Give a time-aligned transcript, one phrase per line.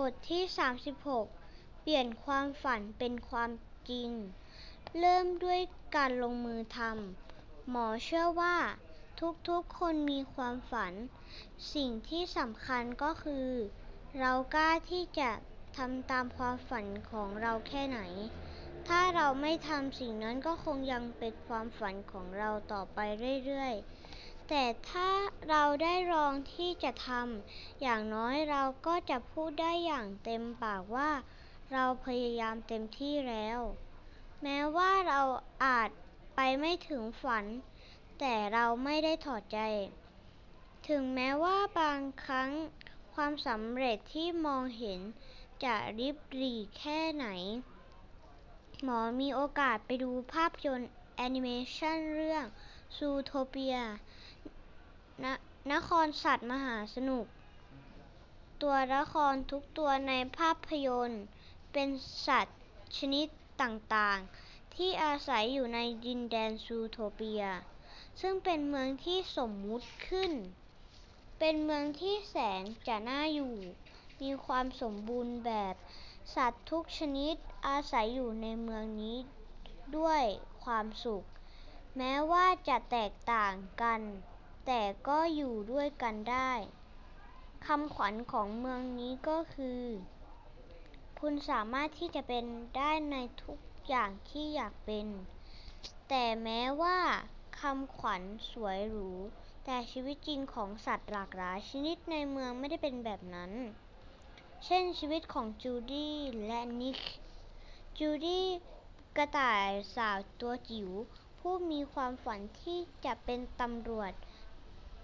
[0.00, 0.42] บทที่
[1.10, 3.50] 36 เปลี่ยนความฝันเป็นความ
[3.90, 4.10] จริง
[4.98, 5.60] เริ่มด้วย
[5.96, 8.56] การลงมือทำ หมอเชื่อว่า
[9.48, 10.92] ทุกๆคนมีความฝัน
[11.74, 13.48] สิ่งที่สำคัญก็คือ
[14.18, 15.30] เรากล้าที่จะ
[15.76, 18.00] ทำตามความฝันของเราแค่ไหน
[18.88, 22.98] ถ้าเราไม่ทำสิ่งนั้นก็คงยังเป็นความฝันของเราต่อไป
[23.46, 24.01] เรื่อยๆ
[24.48, 25.10] แต่ถ้า
[25.48, 31.10] เราได้ลองที่จะทำ อย่างน้อยเราก็จะพูดได้อย่างเต็มปากว่า
[31.72, 33.58] เราพยายามเต็มที่แล้ว
[34.42, 35.20] แม้ว่าเรา
[35.64, 35.88] อาจ
[36.34, 37.44] ไปไม่ถึงฝัน
[38.20, 39.58] แต่เราไม่ได้ท้อใจ
[40.88, 42.50] ถึงแม้ว่าบางครั้ง
[43.14, 45.00] ความสำเร็จที่มองเห็น
[45.64, 47.26] จะริบหรี่แค่ไหน
[48.82, 52.44] หมอมีโอกาสไปดูภาพยนตร์แอนิเมชันเรื่อง
[52.96, 53.76] ซูโทเปีย
[55.72, 57.26] นครสัตว์มหาสนุก
[58.62, 61.24] ตัวละครทุกตัวในภาพยนตร์
[61.72, 61.88] เป็น
[62.26, 62.60] สัตว์
[62.96, 63.26] ชนิด
[63.62, 67.44] ต่างๆ ที่อาศัยอยู่ในดินแดนซูโทเปีย
[68.20, 70.32] ซึ่งเป็นเมืองที่สมมุติขึ้น
[71.38, 73.54] เป็นเมืองที่แสนจะน่าอยู่
[74.22, 75.74] มีความสมบูรณ์แบบ
[76.34, 77.34] สัตว์ทุกชนิด
[77.66, 79.16] อาศัยอยู่ในเมืองนี้
[79.96, 80.22] ด้วย
[80.64, 81.24] ความสุข
[81.96, 84.00] แม้ว่าจะแตกต่างกัน
[84.66, 86.52] แต่ก็อยู่ด้วยกันได้
[87.66, 89.82] คำขวัญของเมืองนี้ก็คือ
[91.20, 92.44] คุณสามารถที่จะเป็น
[92.76, 95.06] ได้ในทุกอย่างที่อยากเป็น
[96.08, 96.98] แต่แม้ว่า
[97.60, 99.10] คำขวัญสวยหรู
[99.64, 103.52] แต่ชีวิตจริงของสัตว์หลากหลายชนิดในเมืองไม่ได้เป็นแบบนั้น
[104.64, 106.98] เช่นชีวิตของจูดี้และนิก
[107.98, 108.46] จูดี้
[109.16, 110.90] กระต่ายสาวตัวจิ๋ว
[111.46, 114.12] ผู้มีความฝันที่จะเป็นตำรวจ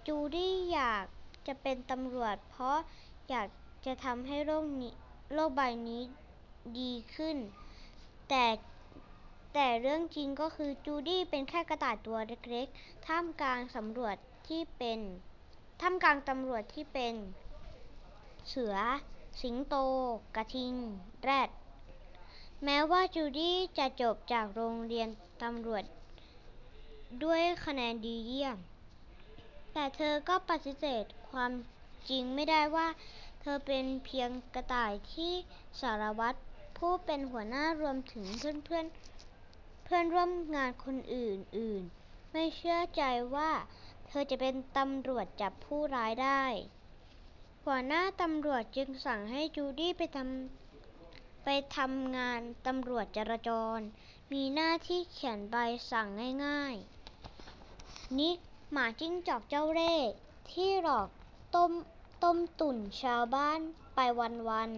[0.07, 1.05] จูดี้อยาก
[1.47, 2.77] จะเป็นตำรวจ เพราะ
[3.29, 3.47] อยาก
[3.85, 4.93] จะทำให้โลกนี้
[5.33, 6.01] โลกใบนี้
[6.79, 7.37] ดีขึ้น
[8.29, 8.45] แต่
[9.53, 14.15] แต่เรื่องจริงก็คือจูดี้เป็นแค่กระต่ายตัวเล็กๆ ท่ามกลางตำรวจ
[14.47, 14.99] ที่เป็น
[15.81, 17.15] ท่ามกลางตำรวจที่เป็น
[18.49, 18.75] เสือ
[19.41, 19.75] สิงโต
[20.35, 20.73] กระทิง
[21.23, 21.49] แรด
[22.63, 25.09] แม้ว่าจูดี้จะจบจากโรงเรียน
[25.43, 25.83] ตำรวจ
[27.23, 28.57] ด้วยคะแนนดีเยี่ยม
[29.73, 31.51] แต่เธอก็ปฏิเสธความ
[32.09, 32.87] จริงไม่ได้ว่า
[33.41, 35.33] เธอเป็นเพียงกระต่ายที่
[35.81, 36.39] สารวัตร
[36.77, 38.85] ผู้เป็นหัวหน้ารวมถึงเพื่อนเพื่อน
[39.83, 43.03] เพื่อนร่วมงานคนอื่นๆไม่เชื่อใจ
[43.35, 43.51] ว่า
[44.07, 46.43] เธอจะเป็นตำรวจจับผู้ร้ายได้
[47.65, 53.79] หัวหน้าตำรวจจึงสั่งให้จูดี้ไปทำไปทำงานตำรวจจราจร
[54.33, 55.55] มีหน้าที่เขียนใบ
[55.91, 56.07] สั่ง
[56.45, 56.98] ง่ายๆ
[58.17, 58.37] นิก
[58.71, 60.09] หมาจิ้งจอกเจ้าเล่ห์
[60.51, 61.09] ที่หลอก
[61.55, 61.71] ต้ม
[62.23, 63.59] ต้มตุ๋นชาวบ้าน
[63.95, 63.99] ไป
[64.49, 64.71] วัน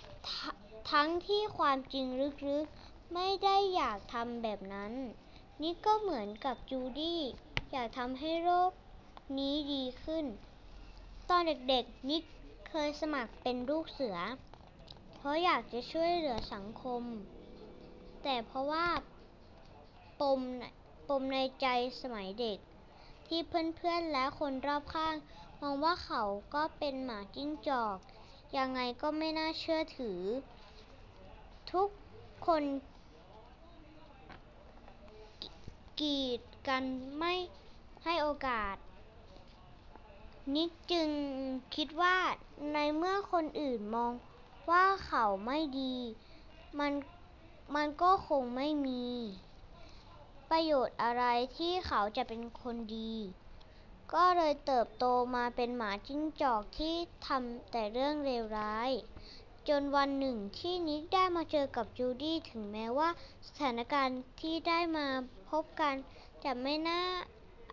[0.00, 2.06] ๆทั้งที่ความจริง
[2.48, 4.92] ลึกๆ ไม่ได้อยากทำแบบนั้น
[5.62, 7.20] นิกก็เหมือนกับจูดี้
[7.72, 8.72] อยากทำให้โลก
[9.38, 10.24] นี้ดีขึ้น
[11.28, 12.22] ตอนเด็กๆ นิก
[12.68, 14.18] เคยสมัครเป็นลูกเสือ
[15.14, 17.02] เพราะอยากจะช่วยเหลือสังคม
[18.22, 18.86] แต่เพราะว่า
[20.20, 20.40] ปม
[21.08, 21.66] ปมในใจ
[22.00, 22.58] สมัยเด็ก
[23.26, 25.14] ที่เพื่อนๆและคนรอบข้าง
[25.60, 26.22] มองว่าเขา
[26.54, 27.98] ก็เป็นหมาจิ้งจอก
[28.56, 30.20] ยังไงก็ไม่น่าเชื่อถือ
[31.72, 31.88] ทุก
[32.46, 32.62] คน
[36.00, 36.84] กีดกัน
[37.18, 37.34] ไม่
[38.04, 38.76] ให้โอกาส
[40.54, 41.10] นิกจึง
[41.74, 42.16] คิดว่า
[42.72, 44.12] ในเมื่อคนอื่นมอง
[44.70, 45.96] ว่าเขาไม่ดี
[46.78, 46.92] มัน
[47.74, 49.04] มันก็คงไม่มี
[50.54, 51.24] ประโยชน์อะไร
[51.58, 53.14] ที่เขาจะเป็นคนดี
[54.14, 55.04] ก็เลยเติบโต
[55.36, 56.94] มาเป็นหมาจิ้งจอกที่
[57.26, 58.90] ทำแต่เรื่องเลวร้าย
[59.68, 63.08] จนวันหนึ่งที่นิกได้มาเจอกับจูดี้ถึงแม้ว่า
[63.46, 65.06] สถานการณ์ที่ได้มา
[65.50, 65.94] พบกัน
[66.44, 67.02] จะไม่น่า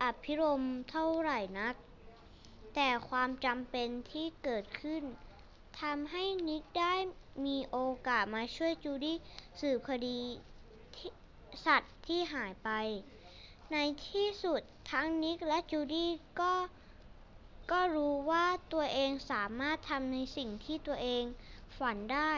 [0.02, 1.74] อภิรมย์เท่าไหร่นัก
[2.74, 5.02] แต่ความจำเป็นที่เกิดขึ้น
[5.80, 6.94] ทำให้นิกได้
[7.46, 9.16] มีโอกาสมาช่วยจูดี้
[9.60, 10.18] สืบคดี
[11.66, 12.70] สัตว์ที่หายไป
[13.72, 13.76] ใน
[14.08, 14.60] ที่สุด
[14.90, 16.10] ทั้งนิกและจูดี้
[16.40, 16.54] ก็
[17.70, 21.24] ก็รู้ว่าตัวเองสามารถทำในสิ่งที่ตัวเอง
[21.78, 22.32] ฝันได้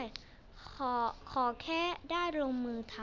[0.73, 0.95] ขอ
[1.31, 2.99] ขอแค่ได้ลงมือท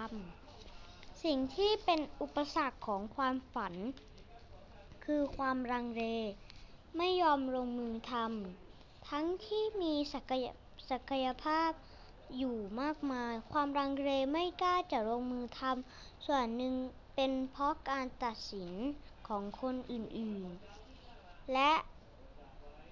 [0.59, 3.73] ำ สิ่งที่เป็นอุปสรรคของความฝัน
[5.05, 6.03] คือความลังเล
[6.97, 10.45] ไม่ยอมลงมือทำ ทั้งที่มีศักย
[10.91, 11.71] ศักยภาพ
[12.37, 16.75] อยู่มากมาย ความลังเลไม่กล้าจะลงมือทำส่วนหนึ่ง
[17.15, 18.71] เป็นเพราะการตัดสิน
[19.27, 21.71] ของคนอื่นๆ และ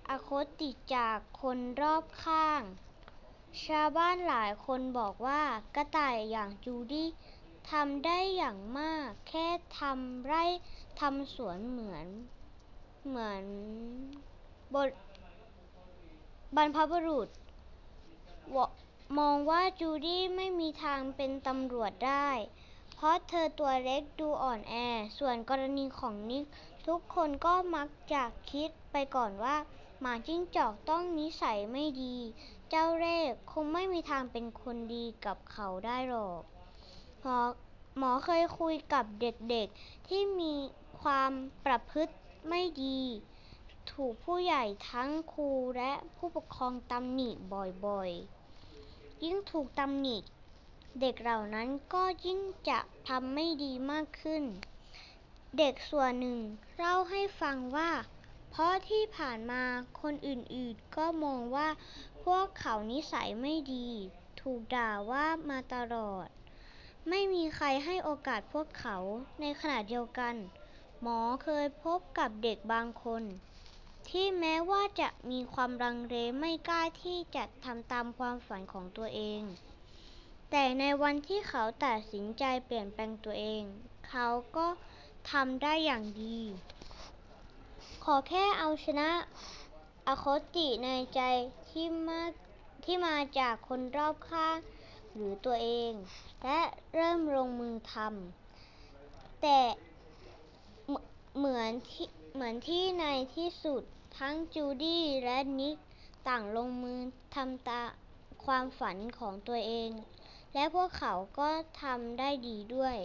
[0.10, 2.62] อคติจากคนรอบข้าง
[3.66, 5.42] ชาวบ้านหลายคนบอกว่า
[5.76, 7.10] กระต่ายอย่างจูดี้
[7.72, 9.48] ทำได้อย่างมาก แค่
[9.80, 10.44] ทำไร่
[11.00, 12.08] ทำสวนเหมือน
[13.08, 13.44] เหมือน
[16.56, 17.30] บรรพบุรุษ
[19.18, 22.30] มองว่าจูดี้ไม่มีทางเป็นตำรวจได้
[22.96, 24.76] เพราะเธอตัวเล็กดูอ่อนแอ
[25.18, 26.46] ส่วนกรณีของนิก
[26.88, 29.56] ทุกคนก็มักจะคิดไปก่อนว่า
[30.00, 32.16] หมาจิ้งจอกต้องนิสัยไม่ดี
[32.70, 36.42] เจ้าเล่ห์คงไม่มีทางเป็นคนดีกับเขาได้หรอก
[37.98, 40.54] หมอเคยคุยกับเด็กๆ ที่มี
[41.02, 41.32] ความ
[41.66, 42.14] ประพฤติ
[42.50, 43.02] ไม่ดี
[43.92, 48.39] ถูกผู้ใหญ่ทั้งครูและผู้ปกครองตำหนิบ่อยๆ
[49.24, 50.18] ยิ่งถูกตำหนิ
[51.02, 52.40] เด็กเหล่านั้นก็ยิ่ง
[52.70, 54.44] จะทำไม่ดีมากขึ้น
[55.58, 56.40] เด็กส่วนหนึ่ง
[56.78, 57.92] เล่าให้ฟังว่า
[58.52, 59.64] เพราะที่ผ่านมา
[60.02, 61.70] คนอื่นๆก็มองว่า
[62.24, 63.88] พวกเขานิสัยไม่ดี
[64.42, 66.28] ถูกด่าว่ามาตลอด
[67.10, 68.98] ไม่มีใครให้โอกาสพวกเขา
[69.40, 70.36] ในขณะเดียวกัน
[71.02, 73.24] หมอเคยพบกับเด็กบางคน
[74.10, 79.42] ที่แม้ว่าจะมีความลังเลไม่กล้าที่จะทำตามความฝันของตัวเอง
[80.52, 83.64] แต่ในวันที่เขาตัดสินใจเปลี่ยนแปลงตัวเอง
[84.10, 84.28] เขา
[84.58, 84.68] ก็
[85.32, 86.40] ทำได้อย่างดี
[88.04, 89.10] ขอแค่เอาชนะ
[90.08, 91.22] อคติในใจ
[91.70, 94.58] ที่มาจากคนรอบข้าง
[95.14, 95.92] หรือตัวเอง
[96.44, 96.60] และ
[96.94, 99.60] เริ่มลงมือทำแต่
[101.38, 103.06] เหมือนที่ เหมือนที่ใน
[103.36, 103.84] ที่สุด
[104.20, 105.78] ทั้งจูดี้และนิก
[106.28, 107.00] ต่างลงมือ
[107.36, 107.90] ทำตาม
[108.46, 109.92] ความฝันของตัวเอง
[110.54, 111.50] และพวกเขาก็
[111.82, 112.98] ทำได้ดีด้วย